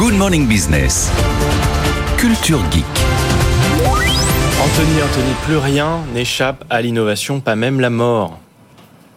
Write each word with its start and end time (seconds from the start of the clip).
Good 0.00 0.14
Morning 0.14 0.48
Business. 0.48 1.10
Culture 2.16 2.58
Geek. 2.70 2.86
Anthony, 4.58 5.02
Anthony, 5.02 5.34
plus 5.44 5.58
rien 5.58 6.00
n'échappe 6.14 6.64
à 6.70 6.80
l'innovation, 6.80 7.40
pas 7.40 7.54
même 7.54 7.80
la 7.80 7.90
mort. 7.90 8.39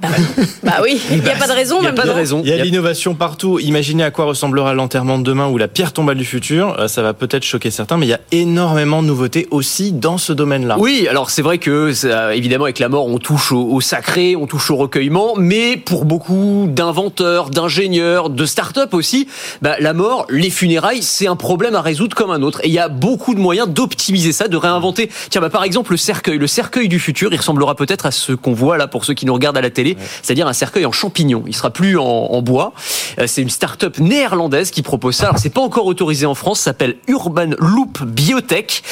Bah 0.63 0.80
oui, 0.81 0.99
il 1.12 1.21
n'y 1.21 1.30
a 1.30 1.35
pas 1.35 1.48
de 1.48 1.52
raison. 1.53 1.77
Il 1.81 1.84
y 1.84 1.88
a 1.88 1.91
même 1.91 1.95
pas 1.95 2.05
de 2.05 2.12
raison. 2.12 2.41
Il 2.43 2.49
y 2.49 2.53
a 2.53 2.63
l'innovation 2.63 3.16
partout. 3.16 3.59
Imaginez 3.59 4.03
à 4.03 4.12
quoi 4.12 4.26
ressemblera 4.26 4.73
l'enterrement 4.73 5.17
de 5.17 5.23
demain 5.23 5.48
ou 5.48 5.57
la 5.57 5.67
pierre 5.67 5.93
tombale 5.93 6.17
du 6.17 6.26
futur. 6.26 6.79
Euh, 6.79 6.88
Ça 6.88 7.02
va 7.02 7.13
peut-être 7.13 7.43
choquer 7.43 7.71
certains, 7.71 7.98
mais 7.98 8.05
il 8.05 8.09
y 8.09 8.13
a 8.13 8.20
énormément 8.31 9.02
de 9.02 9.07
nouveautés 9.07 9.48
aussi 9.52 9.91
dans 9.91 10.17
ce 10.17 10.34
domaine-là. 10.34 10.77
Oui, 10.79 11.07
alors 11.09 11.29
c'est 11.29 11.41
vrai 11.41 11.57
que 11.57 11.91
ça, 11.93 12.35
évidemment 12.35 12.66
avec 12.66 12.79
la 12.79 12.89
mort 12.89 13.07
on 13.07 13.17
touche 13.17 13.52
au, 13.52 13.66
au 13.71 13.81
sacré, 13.81 14.35
on 14.35 14.48
touche 14.48 14.71
au 14.71 14.76
recueillement, 14.76 15.34
mais 15.38 15.77
pour 15.77 16.05
beaucoup 16.05 16.67
d'inventeurs, 16.70 17.49
d'ingénieurs, 17.49 18.29
de 18.29 18.45
start-up 18.45 18.93
aussi, 18.93 19.27
bah, 19.62 19.76
la 19.79 19.93
mort, 19.93 20.26
les 20.29 20.49
funérailles, 20.49 21.01
c'est 21.01 21.27
un 21.27 21.35
problème 21.35 21.76
à 21.76 21.82
résoudre 21.82 22.15
comme 22.15 22.32
un 22.32 22.41
autre. 22.41 22.62
Et 22.63 22.67
il 22.67 22.73
y 22.73 22.79
a 22.79 22.90
beaucoup 22.90 23.35
de 23.35 23.40
moyens 23.40 23.67
d'optimiser 23.70 24.32
ça, 24.32 24.48
de 24.48 24.57
réinventer. 24.57 25.10
Tiens, 25.29 25.41
bah, 25.41 25.49
par 25.49 25.63
exemple 25.63 25.91
le 25.91 25.98
cercueil, 25.98 26.38
le 26.38 26.48
cercueil 26.48 26.88
du 26.88 26.99
futur, 26.99 27.34
il 27.34 27.38
ressemblera 27.38 27.76
peut-être 27.76 28.05
à 28.05 28.12
ce 28.12 28.34
qu'on 28.34 28.54
voit 28.54 28.77
là 28.77 28.88
pour 28.88 29.05
ceux 29.05 29.13
qui 29.13 29.26
nous 29.26 29.34
regardent 29.34 29.57
à 29.57 29.62
la 29.62 29.70
télé, 29.70 29.93
c'est-à-dire 30.22 30.48
un 30.48 30.54
cercueil 30.54 30.86
en 30.86 30.91
champignon. 30.91 31.44
Il 31.48 31.55
sera 31.55 31.70
plus 31.72 31.98
en, 31.98 32.04
en 32.04 32.41
bois. 32.41 32.74
Euh, 33.20 33.27
C'est 33.27 33.41
une 33.41 33.49
start-up 33.49 33.98
néerlandaise 34.00 34.72
qui 34.72 34.82
propose 34.82 35.16
ça. 35.16 35.26
Alors 35.27 35.40
c'est 35.40 35.50
pas 35.50 35.62
encore 35.62 35.85
autorisé 35.85 36.26
en 36.26 36.35
France, 36.35 36.60
ça 36.60 36.66
s'appelle 36.66 36.96
Urban 37.08 37.50
Loop 37.60 38.04
Biotech. 38.04 38.84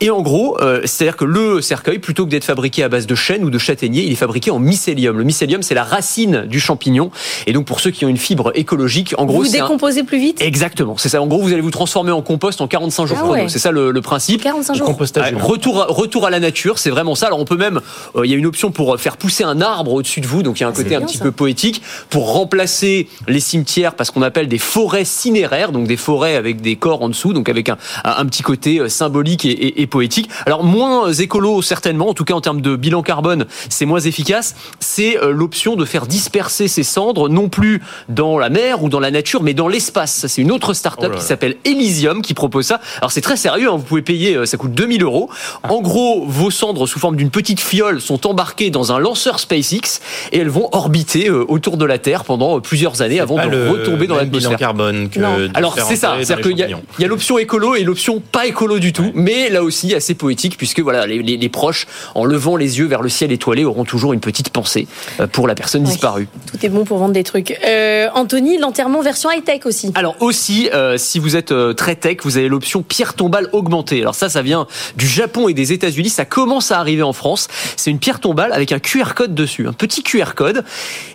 Et 0.00 0.10
en 0.10 0.22
gros, 0.22 0.56
euh, 0.60 0.80
c'est-à-dire 0.84 1.16
que 1.16 1.24
le 1.24 1.60
cercueil, 1.60 1.98
plutôt 1.98 2.24
que 2.24 2.30
d'être 2.30 2.44
fabriqué 2.44 2.82
à 2.82 2.88
base 2.88 3.06
de 3.06 3.14
chêne 3.14 3.44
ou 3.44 3.50
de 3.50 3.58
châtaignier, 3.58 4.02
il 4.04 4.12
est 4.12 4.16
fabriqué 4.16 4.50
en 4.50 4.58
mycélium. 4.58 5.16
Le 5.18 5.24
mycélium, 5.24 5.62
c'est 5.62 5.74
la 5.74 5.84
racine 5.84 6.42
du 6.46 6.60
champignon. 6.60 7.10
Et 7.46 7.52
donc 7.52 7.66
pour 7.66 7.80
ceux 7.80 7.90
qui 7.90 8.04
ont 8.04 8.08
une 8.08 8.16
fibre 8.16 8.52
écologique, 8.54 9.14
en 9.18 9.24
gros, 9.26 9.38
Vous 9.42 9.48
un- 9.48 9.60
décomposez 9.60 10.02
plus 10.04 10.18
vite? 10.18 10.40
Exactement, 10.40 10.96
c'est 10.96 11.08
ça. 11.08 11.20
En 11.22 11.26
gros, 11.26 11.40
vous 11.42 11.52
allez 11.52 11.60
vous 11.60 11.70
transformer 11.70 12.12
en 12.12 12.22
compost 12.22 12.60
en 12.60 12.68
45 12.68 13.06
jours 13.06 13.18
Ah 13.22 13.26
ouais. 13.30 13.48
C'est 13.48 13.58
ça 13.58 13.70
le, 13.70 13.90
le 13.90 14.00
principe. 14.00 14.42
45 14.42 14.74
jours. 14.74 14.86
Compostage 14.86 15.24
Ouais, 15.24 15.30
humain. 15.32 15.42
retour, 15.42 15.82
à, 15.82 15.86
retour 15.88 16.26
à 16.26 16.30
la 16.30 16.40
nature, 16.40 16.78
c'est 16.78 16.90
vraiment 16.90 17.14
ça. 17.14 17.26
Alors 17.26 17.40
on 17.40 17.44
peut 17.44 17.56
même, 17.56 17.80
euh, 18.16 18.24
il 18.24 18.30
y 18.30 18.34
a 18.34 18.36
une 18.36 18.46
option 18.46 18.70
pour 18.70 18.98
faire 18.98 19.16
pousser 19.16 19.44
un 19.44 19.60
arbre 19.60 19.92
au-dessus 19.94 20.20
de 20.20 20.26
vous, 20.26 20.37
donc 20.42 20.58
il 20.58 20.62
y 20.62 20.64
a 20.64 20.68
un 20.68 20.72
côté 20.72 20.94
un 20.94 21.00
petit 21.02 21.18
ça. 21.18 21.24
peu 21.24 21.32
poétique, 21.32 21.82
pour 22.10 22.32
remplacer 22.32 23.08
les 23.26 23.40
cimetières, 23.40 23.94
parce 23.94 24.10
qu'on 24.10 24.22
appelle 24.22 24.48
des 24.48 24.58
forêts 24.58 25.04
cinéraires, 25.04 25.72
donc 25.72 25.86
des 25.86 25.96
forêts 25.96 26.36
avec 26.36 26.60
des 26.60 26.76
corps 26.76 27.02
en 27.02 27.08
dessous, 27.08 27.32
donc 27.32 27.48
avec 27.48 27.68
un, 27.68 27.76
un 28.04 28.26
petit 28.26 28.42
côté 28.42 28.78
euh, 28.80 28.88
symbolique 28.88 29.44
et, 29.44 29.50
et- 29.50 29.82
et 29.82 29.86
poétique. 29.86 30.28
Alors 30.46 30.64
moins 30.64 31.12
écolo 31.12 31.62
certainement, 31.62 32.08
en 32.08 32.14
tout 32.14 32.24
cas 32.24 32.34
en 32.34 32.40
termes 32.40 32.60
de 32.60 32.76
bilan 32.76 33.02
carbone, 33.02 33.46
c'est 33.68 33.86
moins 33.86 34.00
efficace. 34.00 34.54
C'est 34.80 35.18
euh, 35.18 35.30
l'option 35.30 35.76
de 35.76 35.84
faire 35.84 36.06
disperser 36.06 36.68
ces 36.68 36.82
cendres, 36.82 37.28
non 37.28 37.48
plus 37.48 37.82
dans 38.08 38.38
la 38.38 38.50
mer 38.50 38.82
ou 38.82 38.88
dans 38.88 39.00
la 39.00 39.10
nature, 39.10 39.42
mais 39.42 39.54
dans 39.54 39.68
l'espace. 39.68 40.12
Ça, 40.14 40.28
C'est 40.28 40.42
une 40.42 40.52
autre 40.52 40.72
start-up 40.74 41.12
Oh 41.14 41.18
qui 41.18 41.24
s'appelle 41.24 41.56
Elysium 41.64 42.22
qui 42.22 42.34
propose 42.34 42.66
ça. 42.66 42.80
Alors 42.98 43.12
c'est 43.12 43.20
très 43.20 43.36
sérieux, 43.36 43.68
hein, 43.70 43.76
vous 43.76 43.82
pouvez 43.84 44.02
payer, 44.02 44.34
euh, 44.36 44.46
ça 44.46 44.56
coûte 44.56 44.72
2000 44.72 45.02
euros. 45.02 45.30
En 45.68 45.80
gros, 45.80 46.24
vos 46.26 46.50
cendres 46.50 46.86
sous 46.86 46.98
forme 46.98 47.16
d'une 47.16 47.30
petite 47.30 47.60
fiole 47.60 48.00
sont 48.00 48.26
embarquées 48.26 48.70
dans 48.70 48.92
un 48.92 48.98
lanceur 48.98 49.38
SpaceX 49.40 50.00
et 50.32 50.38
elles 50.38 50.48
vont 50.48 50.68
orbiter 50.72 51.28
euh, 51.28 51.44
autour 51.48 51.76
de 51.76 51.84
la 51.84 51.98
Terre 51.98 52.24
pendant 52.24 52.56
euh, 52.56 52.60
plusieurs 52.60 53.02
années 53.02 53.20
avant 53.20 53.36
Pas 53.36 53.46
de 53.46 53.50
le 53.50 53.70
retomber 53.70 54.06
dans 54.06 54.16
l'atmosphère. 54.16 54.56
carbone 54.58 55.08
que 55.08 55.20
Alors 55.54 55.76
c'est 55.86 55.96
ça, 55.96 56.16
c'est-à-dire 56.22 56.40
qu'il 56.40 56.58
y 56.58 57.04
a, 57.04 57.08
l'option 57.08 57.38
écolo 57.38 57.74
et 57.74 57.82
l'option 57.84 58.20
pas 58.20 58.46
écolo 58.46 58.78
du 58.78 58.92
tout, 58.92 59.10
mais 59.14 59.48
là 59.50 59.62
aussi 59.62 59.94
assez 59.94 60.14
poétique 60.14 60.56
puisque 60.56 60.80
voilà 60.80 61.06
les, 61.06 61.22
les- 61.22 61.36
les 61.36 61.48
proches 61.48 61.86
en 62.14 62.24
levant 62.24 62.56
les 62.56 62.78
yeux 62.78 62.86
vers 62.86 63.02
le 63.02 63.08
ciel 63.08 63.32
étoilé 63.32 63.64
auront 63.64 63.84
toujours 63.84 64.12
une 64.12 64.20
petite 64.20 64.50
pensée 64.50 64.86
euh, 65.20 65.26
pour 65.26 65.46
la 65.46 65.54
personne 65.54 65.82
disparue. 65.84 66.28
Tout 66.50 66.64
est 66.64 66.68
bon 66.68 66.84
pour 66.84 66.98
vendre 66.98 67.14
des 67.14 67.24
trucs. 67.24 67.56
Euh, 67.66 68.08
Anthony, 68.14 68.58
l'enterrement 68.58 69.00
version 69.02 69.30
high-tech 69.30 69.60
aussi. 69.66 69.92
Alors 69.94 70.16
aussi, 70.20 70.68
euh, 70.74 70.96
si 70.98 71.18
vous 71.18 71.36
êtes 71.36 71.52
euh, 71.52 71.72
très 71.72 71.94
tech, 71.96 72.18
vous 72.24 72.36
avez 72.36 72.48
l'option 72.48 72.82
pierre 72.82 73.14
tombale 73.14 73.48
augmentée. 73.52 74.00
Alors 74.02 74.14
ça, 74.14 74.28
ça 74.28 74.42
vient 74.42 74.66
du 74.96 75.06
Japon 75.06 75.48
et 75.48 75.54
des 75.54 75.72
États-Unis. 75.72 76.08
Ça 76.10 76.24
commence 76.24 76.70
à 76.72 76.78
arriver 76.80 77.02
en 77.02 77.12
France. 77.12 77.48
C'est 77.76 77.90
une 77.90 77.98
pierre 77.98 78.20
tombale 78.20 78.52
avec 78.52 78.72
un 78.72 78.78
QR 78.78 79.14
code 79.14 79.34
dessus, 79.34 79.66
un 79.68 79.72
petit 79.72 80.02
QR 80.02 80.17
code. 80.34 80.64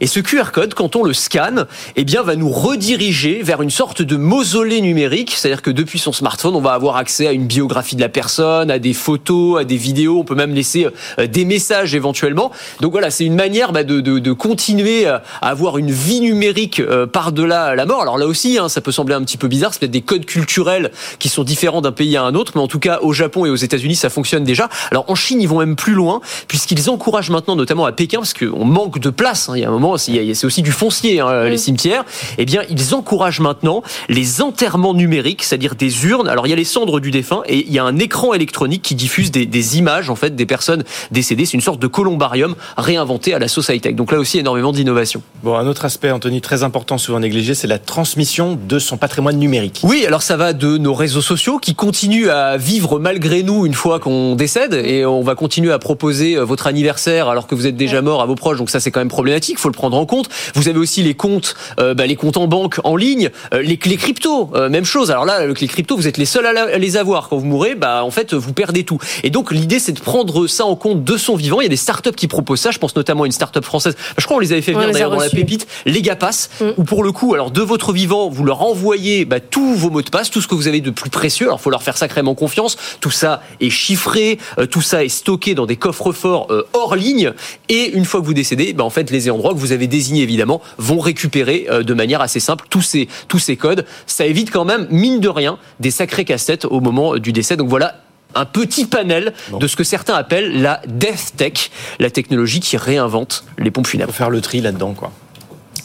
Et 0.02 0.08
ce 0.08 0.20
QR 0.20 0.52
code, 0.52 0.74
quand 0.74 0.96
on 0.96 1.04
le 1.04 1.14
scanne, 1.14 1.66
eh 1.96 2.04
bien, 2.04 2.24
va 2.24 2.36
nous 2.36 2.50
rediriger 2.50 3.42
vers 3.44 3.62
une 3.62 3.70
sorte 3.70 4.02
de 4.02 4.16
mausolée 4.16 4.82
numérique. 4.82 5.34
C'est-à-dire 5.36 5.62
que 5.62 5.72
depuis 5.72 6.00
son 6.00 6.14
smartphone, 6.14 6.56
on 6.56 6.62
va 6.62 6.74
avoir 6.74 6.98
accès 6.98 7.28
à 7.28 7.32
une 7.32 7.46
biographie 7.46 7.96
de 7.96 8.02
la 8.02 8.10
personne, 8.10 8.72
à 8.72 8.80
des 8.80 8.94
photos, 8.94 9.62
à 9.62 9.64
des 9.64 9.78
vidéos. 9.78 10.20
On 10.20 10.24
peut 10.24 10.36
même 10.36 10.54
laisser 10.54 10.88
euh, 11.20 11.28
des 11.28 11.46
messages 11.46 11.96
éventuellement. 11.96 12.52
Donc 12.82 12.92
voilà, 12.92 13.12
c'est 13.12 13.26
une 13.26 13.36
manière 13.36 13.72
bah, 13.72 13.84
de, 13.84 14.00
de, 14.00 14.34
continuer 14.34 15.06
à 15.06 15.22
avoir 15.42 15.78
une 15.78 15.92
vie 15.92 16.22
numérique 16.22 16.80
euh, 16.80 17.06
par-delà 17.06 17.76
la 17.76 17.86
mort. 17.86 18.02
Alors 18.02 18.18
là 18.18 18.28
aussi, 18.28 18.58
hein, 18.58 18.70
ça 18.70 18.82
peut 18.82 18.92
sembler 18.92 19.16
un 19.16 19.24
petit 19.24 19.38
peu 19.38 19.48
bizarre. 19.48 19.74
C'est 19.74 19.80
peut-être 19.80 19.92
des 19.92 20.02
codes 20.02 20.26
culturels 20.26 20.92
qui 21.20 21.30
sont 21.30 21.44
différents 21.44 21.82
d'un 21.82 21.92
pays 21.92 22.18
à 22.18 22.24
un 22.24 22.36
autre, 22.36 22.54
mais 22.56 22.62
en 22.62 22.68
tout 22.68 22.80
cas, 22.80 23.00
au 23.02 23.14
Japon 23.14 23.46
et 23.46 23.50
aux 23.50 23.56
États-Unis, 23.56 23.96
ça 23.96 24.10
fonctionne 24.10 24.44
déjà. 24.44 24.70
Alors 24.92 25.10
en 25.10 25.16
Chine, 25.16 25.42
ils 25.42 25.48
vont 25.48 25.60
même 25.60 25.76
plus 25.76 25.94
loin, 25.94 26.22
puisqu'ils 26.48 26.90
encouragent 26.90 27.30
maintenant, 27.30 27.56
notamment 27.56 27.86
à 27.86 27.92
Pékin, 27.92 28.20
parce 28.20 28.34
qu'on 28.34 28.66
manque 28.66 28.93
de 29.00 29.10
place. 29.10 29.50
hein. 29.50 29.54
Il 29.56 29.62
y 29.62 29.66
a 29.66 29.70
un 29.70 29.72
moment, 29.72 29.98
c'est 29.98 30.46
aussi 30.46 30.62
du 30.62 30.72
foncier, 30.72 31.20
hein, 31.20 31.46
les 31.46 31.58
cimetières. 31.58 32.04
Eh 32.38 32.46
bien, 32.46 32.62
ils 32.70 32.96
encouragent 32.96 33.40
maintenant 33.40 33.84
les 34.10 34.42
enterrements 34.42 34.94
numériques, 34.94 35.44
c'est-à-dire 35.44 35.76
des 35.76 36.06
urnes. 36.06 36.28
Alors 36.28 36.48
il 36.48 36.50
y 36.50 36.54
a 36.54 36.56
les 36.56 36.64
cendres 36.64 37.00
du 37.00 37.12
défunt 37.12 37.44
et 37.48 37.66
il 37.68 37.74
y 37.74 37.80
a 37.80 37.84
un 37.84 37.98
écran 37.98 38.34
électronique 38.34 38.82
qui 38.82 38.96
diffuse 38.96 39.32
des, 39.32 39.46
des 39.46 39.78
images 39.78 40.10
en 40.10 40.16
fait 40.16 40.36
des 40.36 40.46
personnes 40.46 40.84
décédées. 41.12 41.46
C'est 41.46 41.54
une 41.54 41.62
sorte 41.62 41.80
de 41.80 41.88
columbarium 41.88 42.56
réinventé 42.78 43.34
à 43.34 43.40
la 43.40 43.48
sauce 43.48 43.70
high-tech. 43.70 43.96
Donc 43.96 44.12
là 44.12 44.20
aussi, 44.20 44.40
énormément 44.40 44.72
d'innovation. 44.72 45.22
Bon, 45.44 45.56
un 45.56 45.68
autre 45.68 45.86
aspect, 45.86 46.12
Anthony, 46.12 46.42
très 46.42 46.64
important, 46.64 46.98
souvent 46.98 47.20
négligé, 47.20 47.54
c'est 47.54 47.68
la 47.68 47.80
transmission 47.80 48.58
de 48.68 48.80
son 48.80 48.98
patrimoine 48.98 49.38
numérique. 49.38 49.82
Oui, 49.84 50.06
alors 50.06 50.22
ça 50.22 50.38
va 50.38 50.54
de 50.54 50.78
nos 50.78 50.94
réseaux 50.94 51.22
sociaux 51.22 51.60
qui 51.60 51.76
continuent 51.76 52.30
à 52.30 52.58
vivre 52.58 53.00
malgré 53.00 53.44
nous 53.44 53.66
une 53.66 53.74
fois 53.74 54.00
qu'on 54.00 54.36
décède 54.36 54.74
et 54.74 55.06
on 55.06 55.22
va 55.22 55.36
continuer 55.36 55.72
à 55.72 55.80
proposer 55.80 56.36
euh, 56.36 56.44
votre 56.44 56.68
anniversaire 56.68 57.28
alors 57.30 57.48
que 57.48 57.56
vous 57.56 57.68
êtes 57.68 57.76
déjà 57.78 58.02
mort 58.02 58.22
à 58.22 58.26
vos 58.26 58.36
proches. 58.36 58.58
Donc 58.58 58.70
ça 58.70 58.80
c'est 58.84 58.92
quand 58.92 59.00
même 59.00 59.08
problématique, 59.10 59.58
faut 59.60 59.70
le 59.70 59.74
prendre 59.74 59.98
en 59.98 60.06
compte. 60.06 60.30
Vous 60.56 60.68
avez 60.68 60.78
aussi 60.80 61.02
les 61.04 61.14
comptes, 61.16 61.56
euh, 61.80 61.94
bah, 61.94 62.06
les 62.06 62.16
comptes 62.16 62.38
en 62.38 62.48
banque 62.48 62.80
en 62.84 62.96
ligne, 62.96 63.30
euh, 63.54 63.62
les 63.62 63.78
clés 63.78 63.98
crypto, 63.98 64.52
euh, 64.56 64.70
même 64.70 64.86
chose. 64.86 65.10
Alors 65.12 65.26
là, 65.26 65.46
le 65.46 65.54
clé 65.54 65.68
crypto, 65.68 65.96
vous 65.96 66.08
êtes 66.08 66.18
les 66.18 66.26
seuls 66.26 66.46
à, 66.46 66.54
la- 66.54 66.64
à 66.76 66.78
les 66.78 66.98
avoir. 66.98 67.30
Quand 67.30 67.38
vous 67.38 67.46
mourrez, 67.46 67.76
bah 67.76 68.04
en 68.04 68.12
fait 68.12 68.34
vous 68.34 68.54
perdez 68.54 68.84
tout. 68.84 69.00
Et 69.24 69.30
donc 69.30 69.52
l'idée 69.52 69.80
c'est 69.80 69.94
de 69.94 70.00
prendre 70.00 70.48
ça 70.48 70.66
en 70.66 70.76
compte 70.76 71.04
de 71.04 71.18
son 71.18 71.36
vivant. 71.36 71.62
Il 71.62 71.64
y 71.64 71.68
a 71.68 71.70
des 71.70 71.76
startups 71.76 72.12
qui 72.12 72.28
proposent 72.28 72.60
ça. 72.62 72.72
Je 72.72 72.80
pense 72.80 72.96
notamment 72.96 73.24
à 73.24 73.26
une 73.26 73.32
startup 73.32 73.64
française. 73.64 73.96
Je 74.18 74.26
crois 74.26 74.36
qu'on 74.38 74.42
les 74.42 74.52
avait 74.52 74.62
fait 74.62 74.74
venir 74.74 74.88
les 74.88 74.94
d'ailleurs 74.94 75.12
dans 75.12 75.20
la 75.20 75.30
pépite, 75.30 75.68
Legapass, 75.86 76.50
Mm. 76.60 76.66
où 76.78 76.84
pour 76.84 77.04
le 77.04 77.12
coup, 77.12 77.34
alors 77.34 77.52
de 77.52 77.62
votre 77.62 77.94
vivant, 77.94 78.30
vous 78.30 78.44
leur 78.44 78.62
envoyez 78.62 79.26
bah, 79.26 79.40
tous 79.40 79.76
vos 79.76 79.90
mots 79.90 80.02
de 80.02 80.10
passe, 80.10 80.30
tout 80.30 80.42
ce 80.42 80.48
que 80.48 80.56
vous 80.56 80.68
avez 80.68 80.82
de 80.82 80.92
plus 80.92 81.10
précieux. 81.10 81.48
Alors, 81.48 81.62
faut 81.62 81.70
leur 81.70 81.84
faire 81.84 81.98
sacrément 81.98 82.36
confiance. 82.36 82.76
Tout 83.00 83.12
ça 83.12 83.42
est 83.62 83.70
chiffré, 83.70 84.38
tout 84.72 84.82
ça 84.82 85.04
est 85.04 85.10
stocké 85.10 85.56
dans 85.56 85.66
des 85.66 85.78
coffres-forts 85.78 86.48
euh, 86.52 86.68
hors 86.74 86.96
ligne. 86.96 87.32
Et 87.70 87.92
une 87.92 88.06
fois 88.06 88.20
que 88.22 88.26
vous 88.26 88.34
décédez, 88.34 88.73
bah, 88.74 88.84
en 88.84 88.90
fait, 88.90 89.10
les 89.12 89.22
droit 89.28 89.54
que 89.54 89.58
vous 89.60 89.72
avez 89.72 89.88
désignés 89.88 90.22
évidemment 90.24 90.62
vont 90.78 91.00
récupérer 91.00 91.68
euh, 91.70 91.84
de 91.84 91.94
manière 91.94 92.22
assez 92.22 92.40
simple 92.40 92.66
tous 92.70 92.82
ces 92.82 93.08
tous 93.28 93.40
ces 93.40 93.56
codes. 93.58 93.86
Ça 94.08 94.26
évite 94.26 94.52
quand 94.52 94.66
même, 94.66 94.88
mine 94.90 95.20
de 95.20 95.30
rien, 95.30 95.58
des 95.80 95.92
sacrés 95.92 96.26
casse-têtes 96.26 96.66
au 96.66 96.80
moment 96.82 97.16
du 97.18 97.32
décès. 97.32 97.56
Donc 97.58 97.70
voilà. 97.70 97.96
Un 98.36 98.46
petit 98.46 98.86
panel 98.86 99.32
Bon. 99.52 99.60
de 99.60 99.68
ce 99.68 99.76
que 99.76 99.84
certains 99.84 100.16
appellent 100.16 100.60
la 100.60 100.82
death 100.88 101.34
tech, 101.38 101.70
la 102.00 102.10
technologie 102.10 102.60
qui 102.62 102.78
réinvente 102.78 103.44
les 103.60 103.70
pompes 103.70 103.86
Il 103.86 103.92
funèbres. 103.92 104.12
faut 104.12 104.18
faire 104.18 104.32
le 104.32 104.42
tri 104.42 104.60
là-dedans, 104.60 104.94
quoi. 104.94 105.12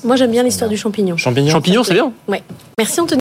Moi, 0.02 0.16
j'aime 0.16 0.30
bien 0.30 0.42
l'histoire 0.42 0.70
du 0.70 0.78
champignon. 0.78 1.18
Champignons. 1.18 1.50
Champignons, 1.52 1.84
c'est 1.84 1.92
bien. 1.92 2.10
Ouais. 2.26 2.42
Merci 2.78 3.00
Anthony. 3.00 3.20